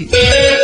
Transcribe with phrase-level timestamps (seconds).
[0.00, 0.59] Meu Brasil, pra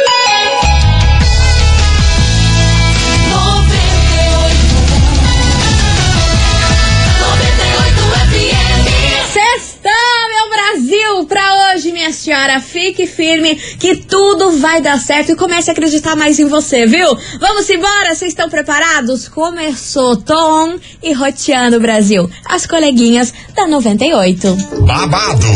[12.36, 16.86] senhora, fique firme que tudo vai dar certo e comece a acreditar mais em você,
[16.86, 17.16] viu?
[17.40, 19.26] Vamos embora, vocês estão preparados?
[19.26, 24.54] Começou Tom e Roteando Brasil, as coleguinhas da 98.
[24.86, 25.46] babado,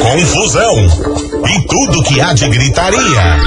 [0.00, 0.74] confusão
[1.46, 3.38] e tudo que há de gritaria.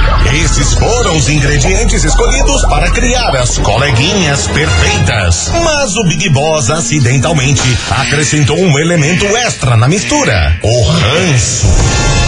[0.44, 5.50] Esses foram os ingredientes escolhidos para criar as coleguinhas perfeitas.
[5.64, 12.27] Mas o Big Boss acidentalmente acrescentou um elemento extra na mistura: o ranço.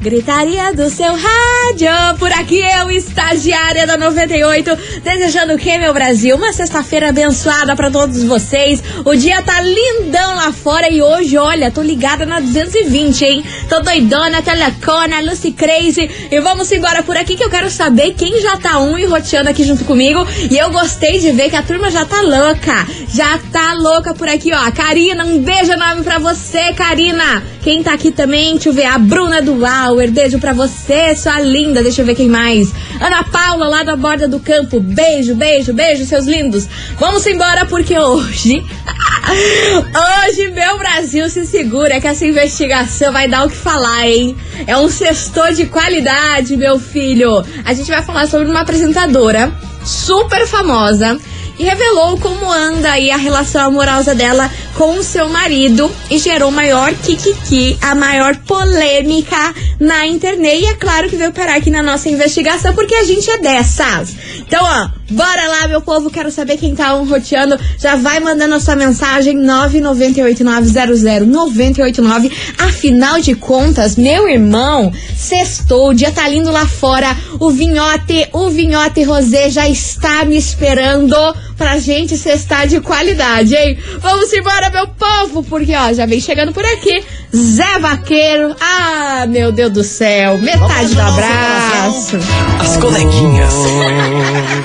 [0.00, 4.70] Gritaria do seu rádio, por aqui eu, estagiária da 98,
[5.04, 6.36] desejando que, meu Brasil?
[6.36, 8.82] Uma sexta-feira abençoada pra todos vocês.
[9.04, 13.44] O dia tá lindão lá fora e hoje, olha, tô ligada na 220, hein?
[13.68, 16.10] Tô doidona, telecona, Lucy Crazy.
[16.30, 19.50] E vamos embora por aqui que eu quero saber quem já tá um e roteando
[19.50, 20.26] aqui junto comigo.
[20.50, 22.86] E eu gostei de ver que a turma já tá louca.
[23.12, 24.70] Já tá louca por aqui, ó.
[24.72, 27.42] Karina, um beijo enorme pra você, Karina.
[27.62, 31.40] Quem tá aqui também, deixa eu ver, a Bruna do Auer, beijo pra você, sua
[31.40, 32.72] linda, deixa eu ver quem mais.
[33.00, 36.68] Ana Paula, lá da borda do campo, beijo, beijo, beijo, seus lindos.
[36.96, 38.62] Vamos embora porque hoje,
[40.28, 44.36] hoje meu Brasil se segura que essa investigação vai dar o que falar, hein?
[44.64, 47.44] É um sextor de qualidade, meu filho.
[47.64, 49.52] A gente vai falar sobre uma apresentadora
[49.84, 51.18] super famosa
[51.60, 56.50] e revelou como anda aí a relação amorosa dela com o seu marido e gerou
[56.50, 60.62] maior kikiki, a maior polêmica na internet.
[60.62, 64.16] E é claro que veio parar aqui na nossa investigação, porque a gente é dessas.
[64.38, 67.58] Então, ó, bora lá, meu povo, quero saber quem tá um roteando.
[67.78, 72.30] Já vai mandando a sua mensagem 998900989.
[72.58, 77.16] Afinal de contas, meu irmão, sextou, o dia tá lindo lá fora.
[77.38, 81.16] O vinhote, o vinhote rosé já está me esperando
[81.56, 83.78] pra gente cestar de qualidade, hein?
[83.98, 87.04] Vamos embora, meu povo, porque ó, já vem chegando por aqui.
[87.36, 92.16] Zé Vaqueiro, ah, meu Deus do céu, metade do abraço.
[92.58, 93.54] As coleguinhas.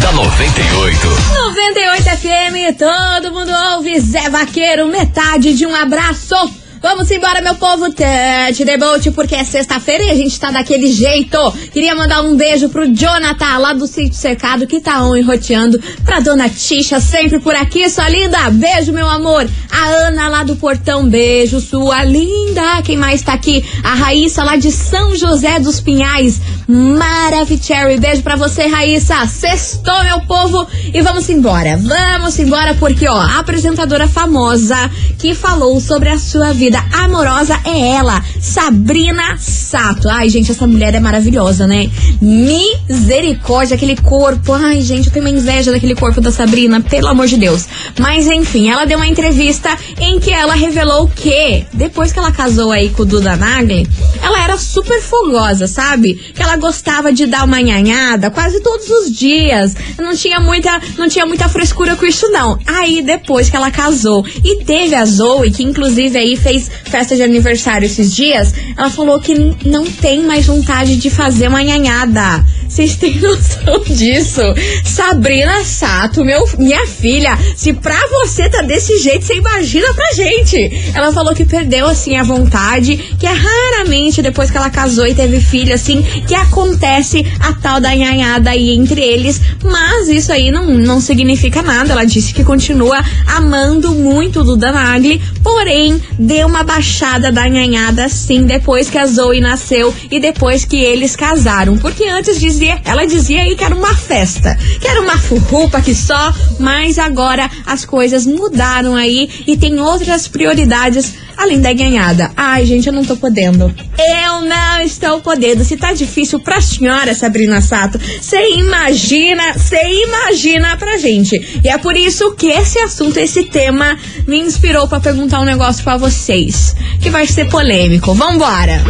[0.03, 1.07] da 98.
[1.33, 6.35] 98 FM, todo mundo ouve Zé Vaqueiro, metade de um abraço.
[6.83, 11.39] Vamos embora, meu povo, Tete Debote, porque é sexta-feira e a gente tá daquele jeito.
[11.71, 15.79] Queria mandar um beijo pro Jonathan, lá do Sítio Cercado, que tá on enroteando.
[16.03, 18.49] Pra dona Tisha, sempre por aqui, sua linda.
[18.49, 19.49] Beijo, meu amor.
[19.71, 22.81] A Ana, lá do Portão, beijo, sua linda.
[22.83, 23.63] Quem mais tá aqui?
[23.81, 26.41] A Raíssa, lá de São José dos Pinhais.
[26.67, 29.25] Maravicherry, beijo pra você, Raíssa.
[29.25, 30.67] Sextou, meu povo.
[30.93, 31.77] E vamos embora.
[31.77, 37.91] Vamos embora, porque, ó, a apresentadora famosa que falou sobre a sua vida amorosa é
[37.91, 40.09] ela, Sabrina Sato.
[40.09, 41.89] Ai, gente, essa mulher é maravilhosa, né?
[42.21, 44.53] Misericórdia, aquele corpo.
[44.53, 47.67] Ai, gente, eu tenho uma inveja daquele corpo da Sabrina, pelo amor de Deus.
[47.99, 52.71] Mas enfim, ela deu uma entrevista em que ela revelou que, depois que ela casou
[52.71, 53.87] aí com o Duda Nagli,
[54.21, 56.13] ela era super fogosa, sabe?
[56.13, 59.75] Que ela gostava de dar uma nhanhada quase todos os dias.
[59.97, 62.57] Não tinha muita, não tinha muita frescura com isso, não.
[62.65, 67.23] Aí, depois que ela casou e teve a Zoe, que inclusive aí fez festa de
[67.23, 69.33] aniversário esses dias, ela falou que
[69.65, 72.43] não tem mais vontade de fazer uma nhanhada.
[72.67, 74.41] Vocês têm noção disso?
[74.83, 80.91] Sabrina Sato, meu, minha filha, se pra você tá desse jeito, você imagina pra gente.
[80.93, 85.13] Ela falou que perdeu, assim, a vontade, que é raramente depois que ela casou e
[85.13, 89.39] teve filho, assim, que acontece a tal da nhanhada aí entre eles.
[89.63, 91.93] Mas isso aí não, não significa nada.
[91.93, 98.43] Ela disse que continua amando muito Duda Nagli, porém, deu uma baixada da nhanhada, sim,
[98.43, 101.77] depois que a Zoe nasceu e depois que eles casaram.
[101.77, 105.95] Porque antes dizia, ela dizia aí que era uma festa, que era uma furrupa que
[105.95, 112.31] só, mas agora as coisas mudaram aí e tem outras prioridades além da ganhada.
[112.37, 113.73] Ai, gente, eu não tô podendo.
[113.97, 115.63] Eu não estou podendo.
[115.63, 121.61] Se tá difícil pra senhora, Sabrina Sato, você imagina, você imagina pra gente.
[121.63, 123.97] E é por isso que esse assunto, esse tema,
[124.27, 128.13] me inspirou pra perguntar um negócio pra vocês, que vai ser polêmico.
[128.13, 128.83] Vambora!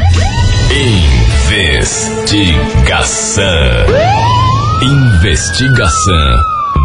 [1.55, 3.45] Investigação.
[4.81, 6.35] Investigação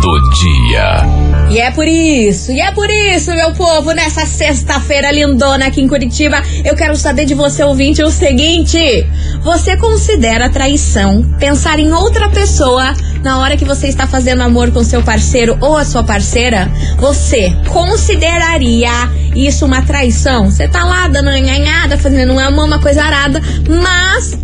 [0.02, 1.06] do dia.
[1.50, 5.88] E é por isso, e é por isso, meu povo, nessa sexta-feira lindona aqui em
[5.88, 9.06] Curitiba, eu quero saber de você, ouvinte, o seguinte:
[9.42, 12.92] você considera traição pensar em outra pessoa
[13.22, 16.70] na hora que você está fazendo amor com seu parceiro ou a sua parceira?
[16.98, 18.92] Você consideraria
[19.34, 20.50] isso uma traição?
[20.50, 24.36] Você tá lá dando nhanhada, fazendo um amor, uma coisa arada, mas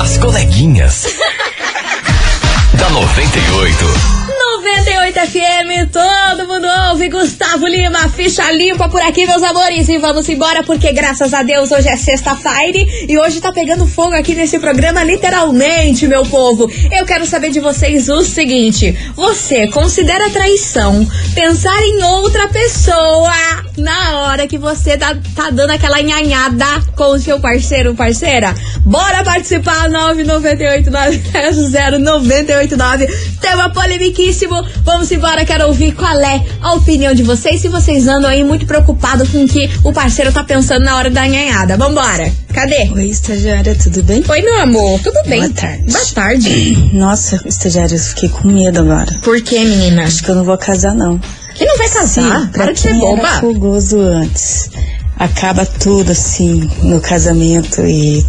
[0.00, 1.06] As coleguinhas.
[2.78, 4.21] da 98.
[4.62, 7.08] 98 FM, todo mundo ouve.
[7.08, 9.88] Gustavo Lima, ficha limpa por aqui, meus amores.
[9.88, 12.78] E vamos embora, porque graças a Deus hoje é sexta-feira
[13.08, 16.70] e hoje tá pegando fogo aqui nesse programa, literalmente, meu povo.
[16.92, 21.04] Eu quero saber de vocês o seguinte: você considera traição
[21.34, 23.32] pensar em outra pessoa
[23.76, 28.54] na hora que você tá, tá dando aquela nhanhada com o seu parceiro parceira?
[28.84, 33.06] Bora participar, 998 900 989.
[33.40, 37.60] Tema polemiquíssimo Vamos embora, quero ouvir qual é a opinião de vocês.
[37.60, 41.10] Se vocês andam aí muito preocupados com o que o parceiro tá pensando na hora
[41.10, 41.76] da nhanhada.
[41.76, 42.32] Vambora.
[42.52, 42.90] Cadê?
[42.94, 44.22] Oi, estagiária, tudo bem?
[44.28, 45.40] Oi, meu amor, tudo bem?
[45.40, 45.92] Boa tarde.
[45.92, 46.90] Boa tarde.
[46.92, 49.12] Nossa, estagiária, eu fiquei com medo agora.
[49.22, 50.04] Por que, menina?
[50.04, 51.20] Acho que eu não vou casar, não.
[51.54, 52.40] Que não vai casar?
[52.42, 53.28] Sim, Para de ser boba.
[53.28, 54.70] Era fogoso antes.
[55.18, 58.24] Acaba tudo assim no casamento e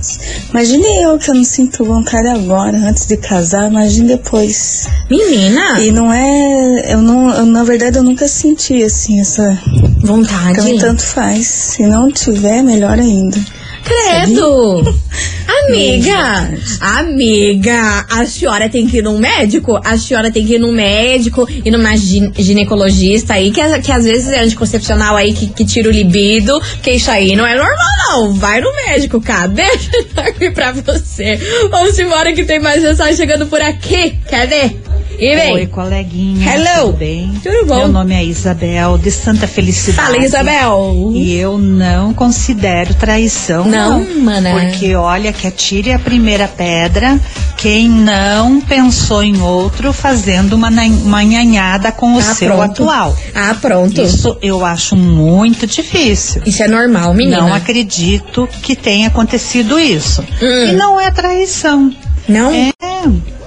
[0.52, 4.86] imagine eu que eu não sinto vontade agora antes de casar, imagine depois.
[5.10, 9.58] Menina, E não é, eu não, eu, na verdade eu nunca senti assim essa,
[10.02, 10.56] vontade.
[10.58, 11.48] também tanto faz.
[11.48, 13.40] Se não tiver, melhor ainda.
[13.84, 14.96] Credo!
[15.68, 19.80] Amiga, amiga, a senhora tem que ir num médico?
[19.83, 24.04] A senhora tem que ir num médico e numa gin- ginecologista aí, que, que às
[24.04, 27.77] vezes é anticoncepcional aí que, que tira o libido, que isso aí não é normal
[28.10, 28.33] não.
[28.33, 29.48] Vai no médico, cara.
[29.48, 31.39] Deixa eu aqui pra você.
[31.71, 34.16] Vamos embora que tem mais mensagem chegando por aqui.
[34.30, 34.71] Cadê?
[35.18, 35.54] E vem.
[35.54, 36.54] Oi, coleguinha.
[36.56, 36.88] Hello.
[36.88, 37.31] Tudo bem?
[37.44, 37.75] Tudo bom?
[37.77, 40.07] Meu nome é Isabel, de Santa Felicidade.
[40.12, 41.12] Fala, Isabel.
[41.13, 44.21] E eu não considero traição, Não, não.
[44.21, 44.51] mana.
[44.51, 47.19] Porque olha que atire a primeira pedra
[47.57, 52.64] quem não pensou em outro fazendo uma, na- uma nhanhada com o Ah, seu pronto.
[52.71, 53.16] atual.
[53.33, 54.02] Ah, pronto.
[54.02, 56.42] Isso, Isso eu acho muito difícil.
[56.59, 57.40] é normal, menina.
[57.42, 60.21] Não acredito que tenha acontecido isso.
[60.42, 60.66] Hum.
[60.69, 61.94] E não é traição.
[62.28, 62.52] Não?
[62.54, 62.71] É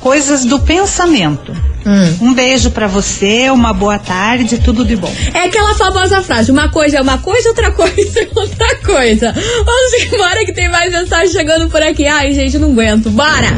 [0.00, 1.52] coisas do pensamento.
[1.86, 2.16] Hum.
[2.20, 5.12] Um beijo pra você, uma boa tarde, tudo de bom.
[5.32, 9.32] É aquela famosa frase: uma coisa é uma coisa, outra coisa é outra coisa.
[9.32, 12.06] Vamos embora que tem mais mensagem chegando por aqui.
[12.06, 13.08] Ai, gente, eu não aguento.
[13.10, 13.56] Bora!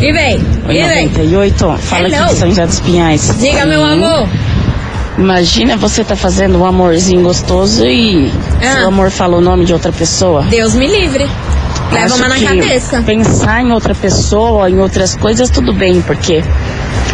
[0.00, 0.36] E vem!
[0.68, 1.06] Oi, e vem!
[1.08, 2.16] 98, fala Hello.
[2.24, 3.34] aqui de São José dos Pinhais.
[3.40, 4.28] Diga, meu amor!
[5.16, 8.78] Imagina você tá fazendo um amorzinho gostoso e Ah.
[8.78, 10.42] seu amor fala o nome de outra pessoa.
[10.42, 11.24] Deus me livre.
[11.92, 13.02] Leva uma na cabeça.
[13.02, 16.42] Pensar em outra pessoa, em outras coisas, tudo bem, porque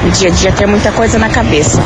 [0.07, 1.83] o dia a dia tem muita coisa na cabeça.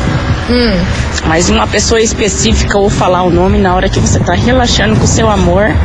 [0.49, 0.79] Hum.
[1.27, 5.03] Mas uma pessoa específica ou falar o nome na hora que você tá relaxando com
[5.03, 5.75] o seu amor,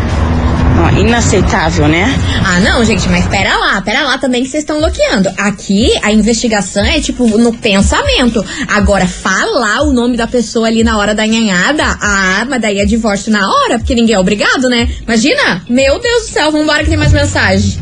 [0.79, 2.07] ó, inaceitável, né?
[2.45, 5.31] Ah, não, gente, mas pera lá, pera lá também que vocês estão bloqueando.
[5.39, 8.45] Aqui a investigação é tipo no pensamento.
[8.69, 12.85] Agora, falar o nome da pessoa ali na hora da nhanhada, ah, mas daí é
[12.85, 14.89] divórcio na hora, porque ninguém é obrigado, né?
[15.03, 15.62] Imagina!
[15.69, 17.79] Meu Deus do céu, vambora que tem mais mensagem.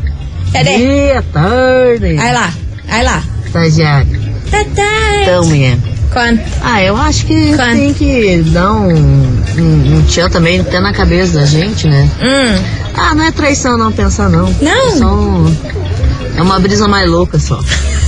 [0.51, 0.77] Cadê?
[0.77, 2.53] Boa tarde, Aí lá,
[2.87, 3.23] aí lá.
[3.45, 4.19] estagiário.
[4.49, 5.21] Tá, tá.
[5.21, 5.77] Então, mulher.
[6.11, 6.39] Quando?
[6.63, 7.75] Ah, eu acho que Quando?
[7.75, 12.09] tem que dar um, um, um tchan também até na cabeça da gente, né?
[12.21, 12.63] Hum.
[12.95, 14.53] Ah, não é traição não, pensar não.
[14.61, 14.71] Não?
[14.71, 15.55] É, só um-
[16.35, 17.59] é uma brisa mais louca só.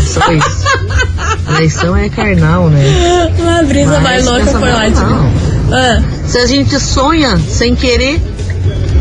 [0.08, 0.66] Só isso.
[1.46, 3.32] traição é carnal, né?
[3.40, 5.32] Uma brisa Mas mais louca foi ótimo.
[5.72, 8.20] Ah, Se a gente sonha sem querer,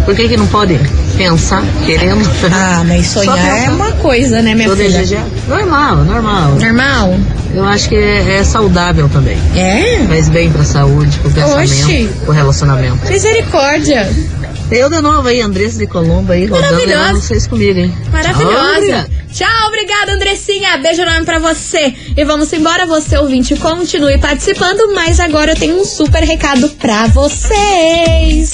[0.04, 0.78] por que que não pode
[1.21, 2.27] pensar querendo?
[2.50, 5.23] Ah, mas sonhar é uma coisa, né, minha Tô filha?
[5.47, 6.55] Normal, normal.
[6.55, 7.15] Normal?
[7.55, 9.37] Eu acho que é, é saudável também.
[9.55, 10.07] É?
[10.09, 12.11] Faz bem pra saúde, pro pensamento, Oxi.
[12.25, 13.07] pro relacionamento.
[13.07, 14.11] Misericórdia.
[14.71, 17.95] Eu de novo aí, Andressa de Colombo aí, rodando vocês comigo, hein?
[18.11, 18.79] Maravilhosa.
[18.79, 19.20] obrigado.
[19.33, 20.77] Tchau, obrigada, Andressinha.
[20.79, 21.95] Beijo enorme pra você.
[22.17, 27.07] E vamos embora, você ouvinte, continue participando, mas agora eu tenho um super recado pra
[27.07, 28.53] vocês.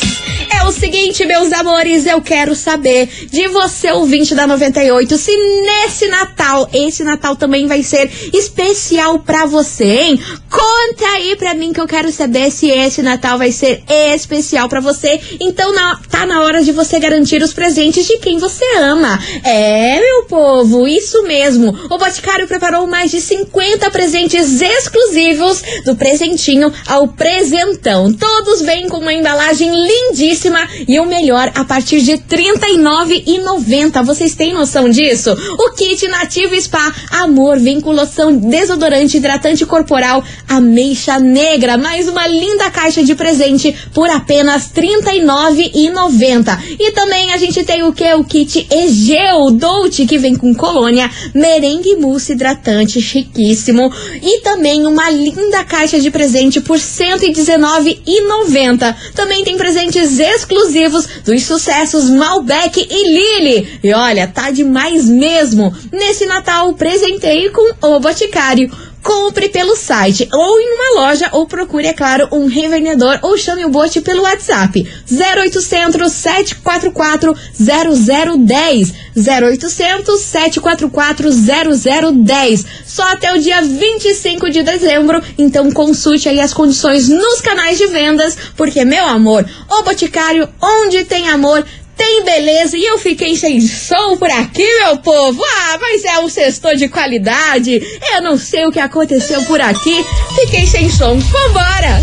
[0.52, 6.06] É o seguinte, meus amores, eu quero saber de você, ouvinte da 98, se nesse
[6.08, 10.20] Natal, esse Natal também vai ser especial pra você, hein?
[10.50, 13.82] Conta aí pra mim que eu quero saber se esse Natal vai ser
[14.14, 15.20] especial pra você.
[15.40, 19.18] Então na- tá na hora de você garantir os presentes de quem você ama.
[19.44, 21.68] É, meu povo, isso mesmo.
[21.90, 28.12] O Boticário preparou mais de 50 presentes exclusivos do presentinho ao presentão.
[28.12, 34.04] Todos vêm com uma embalagem lindíssima e o melhor a partir de R$ 39,90.
[34.04, 35.32] Vocês têm noção disso?
[35.58, 37.58] O kit Nativo Spa Amor
[37.92, 44.82] loção desodorante hidratante corporal ameixa negra, mais uma linda caixa de presente por apenas R$
[45.04, 46.76] 39,90.
[46.78, 48.12] E também a gente tem o que?
[48.14, 53.92] O kit Egeu Dolce, que vem com colônia, merengue mousse hidratante chiquíssimo.
[54.22, 58.96] E também uma linda caixa de presente por R$ 119,90.
[59.14, 63.78] Também tem presentes exclusivos dos sucessos Malbec e Lily.
[63.82, 65.72] E olha, tá demais mesmo.
[65.92, 68.68] Nesse Natal, presenteie com o Boticário.
[69.06, 73.64] Compre pelo site ou em uma loja ou procure, é claro, um revendedor ou chame
[73.64, 74.84] o Bote pelo WhatsApp.
[75.08, 86.28] 0800 744 0010 0800 744 0010 só até o dia 25 de dezembro, então consulte
[86.28, 91.64] aí as condições nos canais de vendas, porque meu amor, o Boticário, onde tem amor,
[91.96, 95.42] tem beleza e eu fiquei sem som por aqui, meu povo.
[95.42, 97.80] Ah, mas é um sextor de qualidade.
[98.14, 100.04] Eu não sei o que aconteceu por aqui.
[100.34, 101.18] Fiquei sem som.
[101.18, 102.02] Vambora!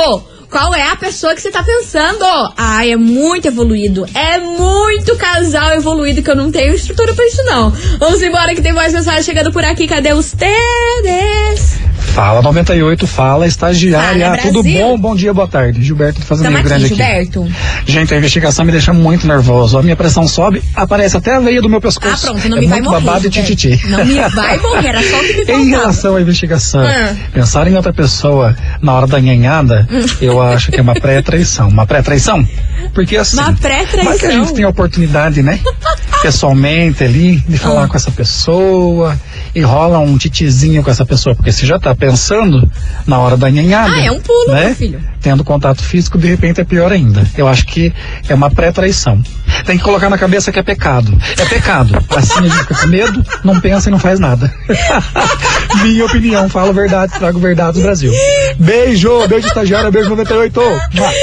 [0.51, 2.25] qual é a pessoa que você tá pensando.
[2.57, 4.05] Ai, é muito evoluído.
[4.13, 7.69] É muito casal evoluído que eu não tenho estrutura pra isso, não.
[7.97, 9.87] Vamos embora que tem mais mensagem chegando por aqui.
[9.87, 11.80] Cadê os tedes?
[12.01, 14.25] Fala 98, fala estagiária.
[14.25, 14.97] Fala, Tudo bom?
[14.97, 15.81] Bom dia, boa tarde.
[15.81, 16.95] Gilberto do Fazenda Rio Grande aqui.
[16.95, 17.47] Gilberto.
[17.85, 19.77] Gente, a investigação me deixa muito nervoso.
[19.77, 22.25] A minha pressão sobe, aparece até a veia do meu Ah, pescoço.
[22.27, 22.99] pronto, não é me vai morrer.
[23.05, 23.79] babado e tititi.
[23.87, 25.63] Não me vai morrer, era só o que me Em faltava.
[25.69, 27.15] relação à investigação, Ah.
[27.33, 29.87] pensar em outra pessoa na hora da nhanhada,
[30.19, 31.69] eu acho que é uma pré-traição.
[31.69, 32.45] Uma pré-traição?
[32.93, 33.37] Porque assim.
[33.37, 34.11] Uma pré-traição?
[34.11, 35.59] Mas que a gente tem a oportunidade, né?
[36.21, 37.87] Pessoalmente ali, de falar Ah.
[37.87, 39.17] com essa pessoa
[39.55, 42.69] e rola um titizinho com essa pessoa, porque você já tá pensando
[43.05, 43.93] na hora da nhanhada.
[43.93, 44.65] Ah, é um pulo, né?
[44.65, 45.01] meu filho.
[45.21, 47.23] Tendo contato físico, de repente é pior ainda.
[47.37, 47.93] Eu acho que
[48.27, 49.21] é uma pré-traição.
[49.65, 51.15] Tem que colocar na cabeça que é pecado.
[51.37, 52.03] É pecado.
[52.09, 54.51] Assim a gente fica com medo, não pensa e não faz nada.
[55.83, 58.11] Minha opinião, falo verdade, trago verdade do Brasil.
[58.57, 60.59] Beijo, beijo estagiária, beijo 98.
[60.59, 61.07] Mua.
[61.07, 61.13] Ai,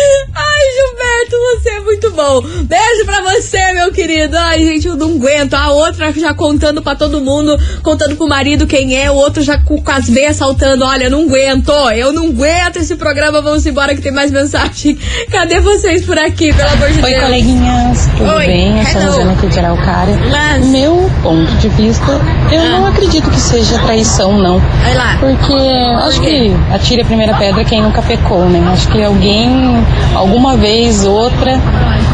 [0.76, 0.97] Gilberto,
[1.36, 2.40] você é muito bom.
[2.64, 4.36] Beijo pra você, meu querido.
[4.36, 5.54] Ai, gente, eu não aguento.
[5.54, 9.58] A outra já contando pra todo mundo, contando pro marido quem é, o outro já
[9.58, 10.84] com, com as veias saltando.
[10.84, 11.70] Olha, não aguento.
[11.94, 13.40] Eu não aguento esse programa.
[13.42, 14.96] Vamos embora que tem mais mensagem.
[15.30, 17.22] Cadê vocês por aqui, pelo amor de Oi, Deus?
[17.24, 18.78] coleguinhas, tudo Oi, bem?
[18.78, 19.12] Eu sou a hello.
[19.12, 20.18] Rosana aqui de Araucária.
[20.30, 22.20] Mas- Meu ponto de vista,
[22.52, 24.58] eu não acredito que seja traição, não.
[24.82, 25.16] Vai lá.
[25.18, 25.52] Porque
[26.06, 28.62] acho que atire a primeira pedra quem nunca pecou, né?
[28.72, 29.48] Acho que alguém,
[30.14, 31.60] alguma vez, outra,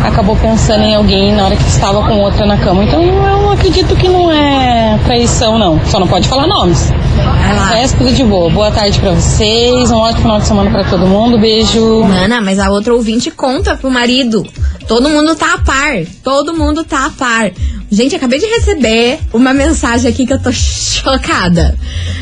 [0.03, 2.85] acabou pensando em alguém na hora que estava com outra na cama.
[2.85, 5.81] Então eu acredito que não é traição, não.
[5.87, 6.91] Só não pode falar nomes.
[7.17, 7.67] Lá.
[7.75, 8.51] Resto tudo de boa.
[8.51, 11.39] Boa tarde pra vocês, um ótimo final de semana pra todo mundo.
[11.39, 12.03] Beijo.
[12.05, 14.45] Mana, mas a outra ouvinte conta pro marido.
[14.89, 16.05] Todo mundo tá a par.
[16.23, 17.51] Todo mundo tá a par.
[17.95, 21.79] Gente, acabei de receber uma mensagem aqui que eu tô chocada.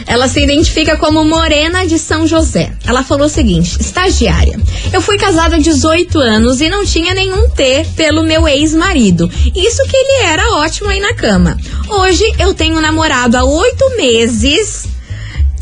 [0.06, 2.70] Ela se identifica como Morena de São José.
[2.84, 4.60] Ela falou o seguinte: estagiária.
[4.92, 9.30] Eu fui casada há 18 anos e não tinha nenhum T pelo meu ex-marido.
[9.54, 11.56] Isso que ele era ótimo aí na cama.
[11.88, 14.84] Hoje eu tenho namorado há oito meses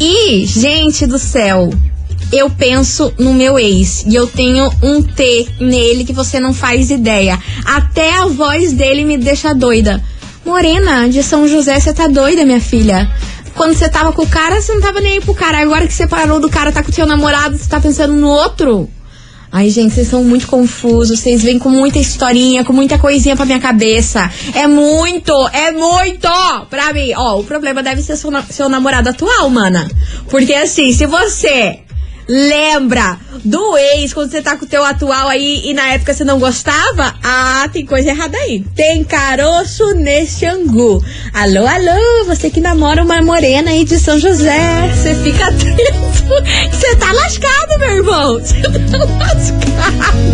[0.01, 1.71] e, gente do céu,
[2.33, 6.91] eu penso no meu ex e eu tenho um T nele que você não faz
[6.91, 7.39] ideia.
[7.65, 10.03] Até a voz dele me deixa doida.
[10.45, 13.11] Morena, de São José, você tá doida, minha filha?
[13.55, 15.59] Quando você tava com o cara, você não tava nem aí pro cara.
[15.59, 18.29] Agora que você parou do cara, tá com o seu namorado, você tá pensando no
[18.29, 18.89] outro?
[19.53, 21.19] Ai, gente, vocês são muito confusos.
[21.19, 24.31] Vocês vêm com muita historinha, com muita coisinha pra minha cabeça.
[24.55, 26.29] É muito, é muito
[26.71, 27.13] pra mim.
[27.17, 29.91] Ó, o problema deve ser seu, seu namorado atual, mana.
[30.29, 31.81] Porque assim, se você
[32.31, 36.23] lembra do ex quando você tá com o teu atual aí e na época você
[36.23, 38.65] não gostava, ah, tem coisa errada aí.
[38.77, 41.05] Tem caroço nesse angu.
[41.35, 46.11] Alô, alô, você que namora uma morena aí de São José, você fica atento.
[46.71, 48.39] Você tá lascado, meu irmão.
[48.39, 50.31] Você tá lascado.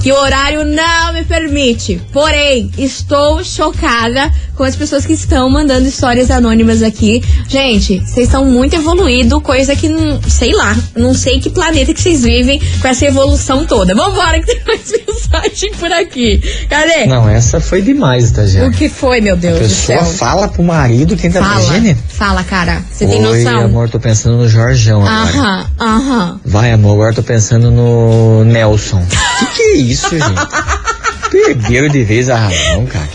[0.00, 2.00] que o horário não me permite.
[2.12, 7.24] Porém, estou chocada com as pessoas que estão mandando histórias anônimas aqui.
[7.48, 12.00] Gente, vocês estão muito evoluídos, coisa que, não, sei lá, não sei que planeta que
[12.02, 13.94] vocês vivem com essa evolução toda.
[13.94, 16.42] Vambora, que tem mais mensagem por aqui.
[16.68, 17.06] Cadê?
[17.06, 18.72] Não, essa foi demais, O estagiário.
[18.72, 22.82] que foi, meu Deus A do pessoa fala pro marido quem tá Fala, fala, cara.
[22.92, 23.64] Você tem noção?
[23.64, 25.38] amor, tô pensando no Jorjão agora.
[25.38, 26.40] Aham, aham.
[26.44, 29.02] Vai, amor, agora tô pensando no Nelson.
[29.38, 30.24] Que que é isso, gente?
[31.30, 33.08] Perderam de vez a razão, cara.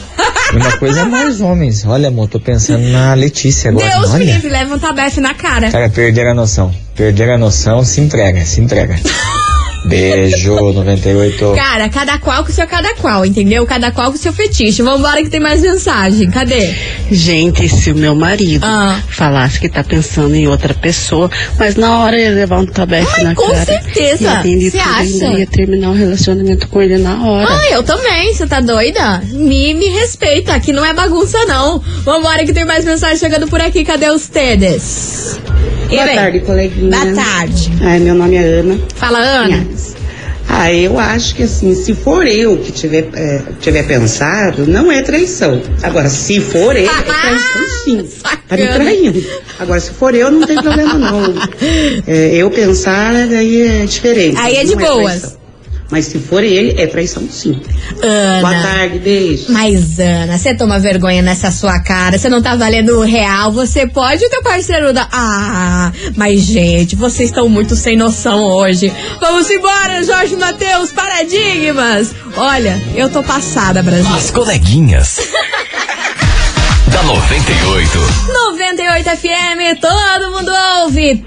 [0.53, 1.85] Uma coisa é mais homens.
[1.85, 3.87] Olha, amor, tô pensando na Letícia agora.
[3.89, 4.25] Deus, Olha.
[4.25, 5.71] Felipe, leva um tabefe na cara.
[5.71, 6.73] Cara, perderam a noção.
[6.95, 8.95] Perderam a noção, se entrega, se entrega.
[9.87, 11.53] Beijo, 98.
[11.55, 13.65] Cara, cada qual com seu cada qual, entendeu?
[13.65, 14.81] Cada qual com seu fetiche.
[14.81, 16.29] Vambora que tem mais mensagem.
[16.31, 16.73] Cadê?
[17.11, 18.99] Gente, se o meu marido Ah.
[19.09, 23.35] falasse que tá pensando em outra pessoa, mas na hora ele levar um tabefe na
[23.35, 23.65] com cara.
[23.65, 24.23] certeza.
[24.23, 25.01] ia atender Cê tudo, acha?
[25.01, 27.47] ainda ia terminar o relacionamento com ele na hora.
[27.49, 29.21] Ah, eu também, você tá doida?
[29.31, 31.79] Me, me respeita, aqui não é bagunça não.
[32.03, 33.83] Vambora que tem mais mensagem chegando por aqui.
[33.85, 35.39] Cadê os tedes?
[35.89, 36.89] Boa tarde, coleguinha.
[36.89, 37.71] Boa tarde.
[37.81, 38.79] Ai, meu nome é Ana.
[38.95, 39.65] Fala, Ana.
[40.47, 45.01] Ah, eu acho que assim, se for eu que tiver, é, tiver pensado, não é
[45.01, 45.61] traição.
[45.81, 48.07] Agora, se for ele, é traição sim.
[48.47, 49.23] Tá me traindo.
[49.59, 51.33] Agora, se for eu, não tem problema não.
[52.07, 54.37] É, eu pensar, daí é diferente.
[54.37, 55.37] Aí é de Não boas.
[55.95, 57.57] Mas se for ele, é traição sim.
[58.03, 58.41] Ana.
[58.41, 59.45] Boa tarde, beijo.
[59.47, 62.19] Mas, Ana, você toma vergonha nessa sua cara.
[62.19, 63.49] Você não tá valendo o real.
[63.53, 65.07] Você pode, o teu parceiro dá.
[65.09, 68.91] Ah, mas, gente, vocês estão muito sem noção hoje.
[69.21, 72.13] Vamos embora, Jorge Matheus, paradigmas.
[72.35, 74.13] Olha, eu tô passada, Brasil.
[74.13, 75.21] As coleguinhas.
[76.91, 77.99] da 98.
[78.49, 81.23] 98 FM, todo mundo ouve.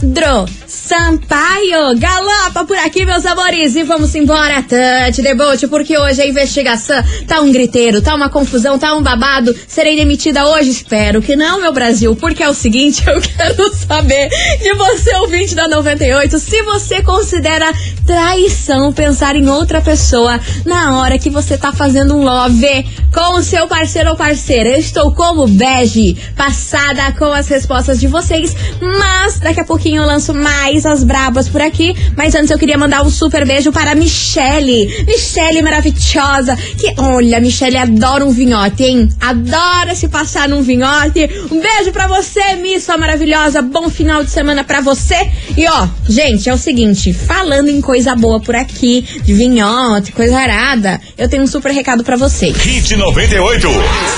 [0.00, 3.76] Pedro Sampaio, galopa por aqui, meus amores.
[3.76, 8.78] E vamos embora, Tante Debote, porque hoje a investigação tá um griteiro, tá uma confusão,
[8.78, 9.54] tá um babado.
[9.68, 10.70] Serei demitida hoje?
[10.70, 14.28] Espero que não, meu Brasil, porque é o seguinte, eu quero saber
[14.58, 17.72] de você, ouvinte da 98, se você considera
[18.04, 23.42] traição pensar em outra pessoa na hora que você tá fazendo um love com o
[23.42, 24.70] seu parceiro ou parceira.
[24.70, 30.02] Eu estou como bege, passada com as respostas de vocês, mas daqui a pouquinho pouquinho
[30.02, 31.94] eu lanço mais as brabas por aqui.
[32.16, 35.04] Mas antes eu queria mandar um super beijo para a Michele.
[35.04, 36.56] Michele maravilhosa.
[36.56, 39.10] Que, olha, Michele adora um vinhote, hein?
[39.20, 41.28] Adora se passar num vinhote.
[41.50, 43.60] Um beijo pra você, Miss, sua maravilhosa.
[43.60, 45.30] Bom final de semana pra você.
[45.54, 50.38] E ó, gente, é o seguinte: falando em coisa boa por aqui, de vinhote, coisa
[50.38, 52.56] arada, eu tenho um super recado pra vocês.
[52.56, 53.68] Hit 98.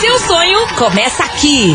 [0.00, 1.74] Seu sonho começa aqui.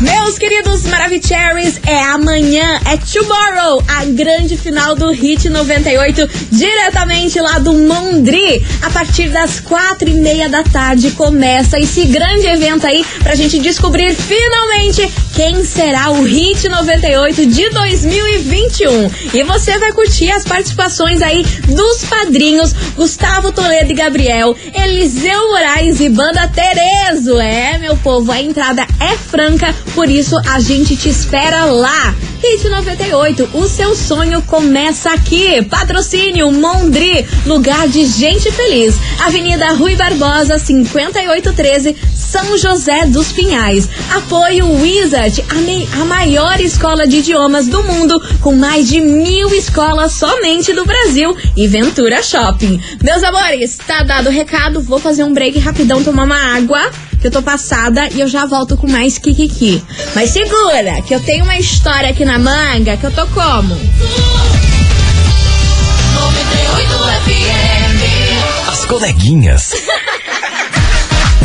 [0.00, 2.96] Meus queridos Maravicheries, é amanhã, é
[3.28, 8.64] tomorrow, a grande final do Hit 98, diretamente lá do Mondri.
[8.80, 13.58] A partir das quatro e meia da tarde começa esse grande evento aí pra gente
[13.58, 19.08] descobrir finalmente quem será o Hit 98 de 2021.
[19.32, 26.00] E você vai curtir as participações aí dos padrinhos Gustavo Toledo e Gabriel, Eliseu Moraes
[26.00, 27.38] e Banda Terezo.
[27.38, 32.16] É, meu povo, a entrada é franca, por isso a gente te espera lá.
[32.40, 35.62] Hit 98, o seu sonho começa aqui.
[35.62, 38.94] Patrocínio Mondri, lugar de gente feliz.
[39.20, 43.88] Avenida Rui Barbosa, 5813, São José dos Pinhais.
[44.14, 49.52] Apoio Wizard, a, mei- a maior escola de idiomas do mundo, com mais de mil
[49.54, 52.80] escolas somente do Brasil e Ventura Shopping.
[53.02, 54.80] Meus amores, tá dado o recado.
[54.80, 58.46] Vou fazer um break rapidão, tomar uma água que eu tô passada e eu já
[58.46, 59.82] volto com mais Kikiki.
[60.14, 63.76] Mas segura, que eu tenho uma história aqui na manga que eu tô como?
[68.68, 69.74] As coleguinhas.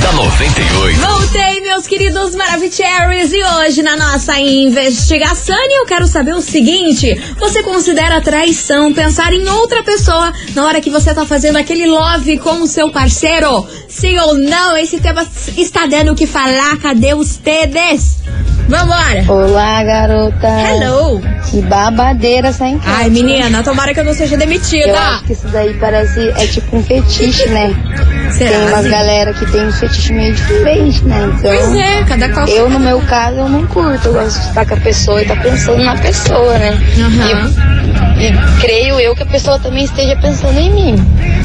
[0.04, 1.00] da 98.
[1.00, 7.64] Voltei, meus queridos Maravicheries, e hoje na nossa investigação eu quero saber o seguinte: você
[7.64, 12.62] considera traição pensar em outra pessoa na hora que você tá fazendo aquele love com
[12.62, 13.66] o seu parceiro?
[13.88, 14.76] Sim ou não?
[14.78, 15.26] Esse tema
[15.58, 18.18] está dando o que falar, cadê os tedes?
[18.68, 19.26] Vambora!
[19.28, 20.48] Olá, garota.
[20.48, 21.22] Hello!
[21.52, 22.88] Que babadeira essa enquete.
[22.90, 24.98] Ai, menina, tomara que eu não seja Eu demitida.
[24.98, 27.76] acho que isso daí parece, é tipo um fetiche, né?
[28.32, 28.90] Será, Tem umas assim?
[28.90, 31.24] galera que tem um fetiche meio diferente, né?
[31.26, 32.48] Então, Pois é, cada qual.
[32.48, 34.08] eu no meu caso, eu não curto.
[34.08, 36.72] Eu gosto de estar com a pessoa e estar pensando na pessoa, né?
[37.00, 37.54] Aham.
[38.18, 40.96] E, e creio eu que a pessoa também esteja pensando em mim.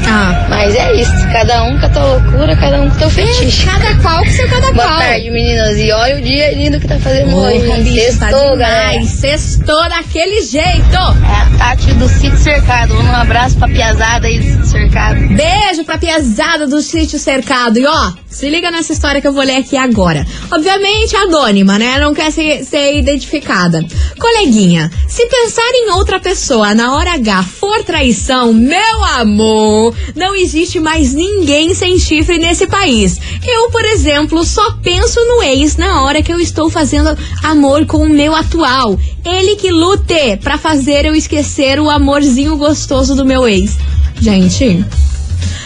[0.07, 0.45] Ah.
[0.49, 3.65] Mas é isso, cada um com a tua loucura, cada um com o teu fetiche.
[3.65, 4.97] Cada qual com seu cada Boa qual.
[4.99, 5.77] tarde, meninas.
[5.77, 7.59] E olha o dia lindo que tá fazendo hoje.
[7.59, 9.01] Porra, tá Sextou, galera.
[9.05, 10.95] Sextou daquele jeito.
[10.95, 12.93] É a Tati do Sítio Cercado.
[12.99, 15.19] Um abraço pra piazada aí do Sítio Cercado.
[15.29, 17.77] Beijo pra piazada do sítio cercado.
[17.77, 20.25] E ó, se liga nessa história que eu vou ler aqui agora.
[20.49, 21.99] Obviamente anônima, né?
[21.99, 23.85] Não quer ser, ser identificada.
[24.17, 30.79] Coleguinha, se pensar em outra pessoa na hora H for traição, meu amor, não existe
[30.79, 33.19] mais ninguém sem chifre nesse país.
[33.45, 37.97] Eu, por exemplo, só penso no ex na hora que eu estou fazendo amor com
[37.97, 38.97] o meu atual.
[39.25, 43.77] Ele que lute pra fazer eu esquecer o amorzinho gostoso do meu ex.
[44.21, 44.85] Gente,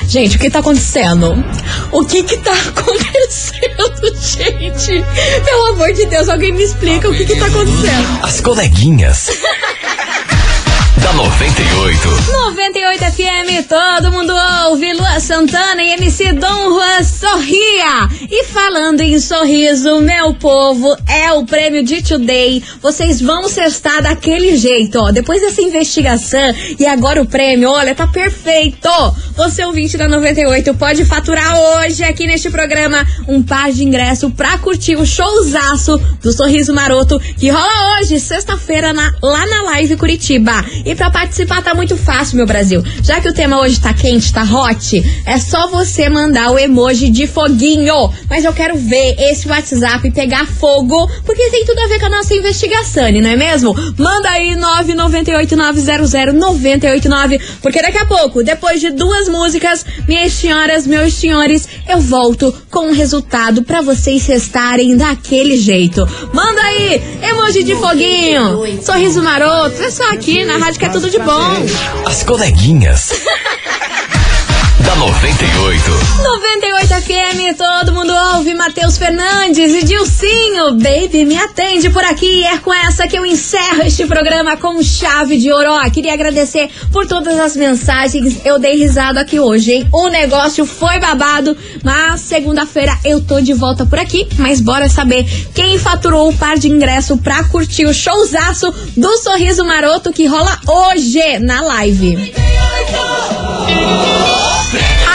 [0.07, 1.33] Gente, o que tá acontecendo?
[1.91, 5.03] O que que tá acontecendo, gente?
[5.45, 8.19] Pelo amor de Deus, alguém me explica o que que tá acontecendo.
[8.21, 9.29] As coleguinhas.
[11.13, 12.09] da 98.
[12.31, 14.33] 98 FM, todo mundo
[14.67, 18.09] ouve Lua Santana e MC Dom Juan Sorria.
[18.29, 22.63] E falando em sorriso, meu povo, é o prêmio de Today.
[22.81, 25.11] Vocês vão cestar daquele jeito, ó.
[25.11, 28.89] Depois dessa investigação e agora o prêmio, olha, tá perfeito.
[29.35, 34.57] Você, ouvinte da 98, pode faturar hoje aqui neste programa um par de ingresso pra
[34.57, 40.63] curtir o showzaço do Sorriso Maroto que rola hoje, sexta-feira, lá na Live Curitiba.
[40.85, 42.83] E pra participar tá muito fácil, meu Brasil.
[43.01, 47.09] Já que o tema hoje tá quente, tá hot, é só você mandar o emoji
[47.09, 48.11] de foguinho.
[48.29, 52.09] Mas eu quero ver esse WhatsApp pegar fogo, porque tem tudo a ver com a
[52.09, 53.75] nossa investigação, não é mesmo?
[53.97, 61.67] Manda aí 998900989, porque daqui a pouco, depois de duas músicas, minhas senhoras, meus senhores,
[61.87, 66.05] eu volto com o resultado pra vocês restarem daquele jeito.
[66.33, 72.05] Manda aí, emoji de foguinho, sorriso maroto, é só aqui na rádio tudo de bom.
[72.05, 73.09] As coleguinhas.
[75.03, 75.91] da 98.
[76.23, 78.53] 98 FM, todo mundo ouve.
[78.53, 82.45] Matheus Fernandes e Dilcinho, baby, me atende por aqui.
[82.45, 85.71] É com essa que eu encerro este programa com chave de ouro.
[85.71, 88.45] Ó, queria agradecer por todas as mensagens.
[88.45, 89.87] Eu dei risada aqui hoje, hein?
[89.91, 94.27] O negócio foi babado, mas segunda-feira eu tô de volta por aqui.
[94.37, 99.65] Mas bora saber quem faturou o par de ingresso pra curtir o showzaço do Sorriso
[99.65, 102.33] Maroto que rola hoje na live.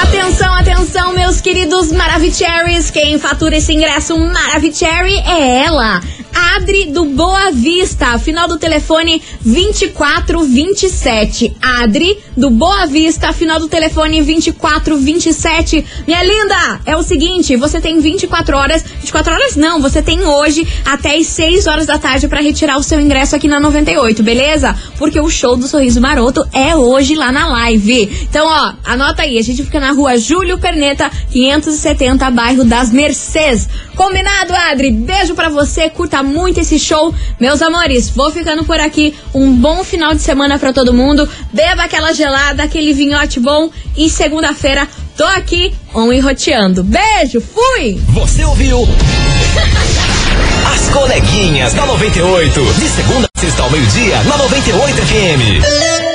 [0.03, 2.91] Atenção, atenção, meus queridos Maravicheries.
[2.91, 6.01] Quem fatura esse ingresso Maravicherry é ela,
[6.35, 11.55] Adri do Boa Vista, final do telefone 2427.
[11.61, 15.85] Adri do Boa Vista, final do telefone 2427.
[16.07, 20.67] Minha linda, é o seguinte, você tem 24 horas, 24 horas não, você tem hoje
[20.85, 24.75] até as 6 horas da tarde para retirar o seu ingresso aqui na 98, beleza?
[24.97, 28.27] Porque o show do Sorriso Maroto é hoje lá na live.
[28.29, 33.69] Então, ó, anota aí, a gente fica na rua Júlio Perneta, 570, bairro das Mercês.
[33.99, 34.93] Combinado, Adri?
[34.93, 37.13] Beijo pra você, curta muito esse show.
[37.41, 39.13] Meus amores, vou ficando por aqui.
[39.35, 41.29] Um bom final de semana pra todo mundo.
[41.53, 43.69] Beba aquela gelada, aquele vinhote bom.
[43.97, 46.85] E segunda-feira, tô aqui, on e roteando.
[46.85, 48.01] Beijo, fui!
[48.11, 48.83] Você ouviu?
[50.73, 52.65] As coleguinhas da 98.
[52.75, 56.08] De segunda a sexta ao meio-dia, na 98 FM.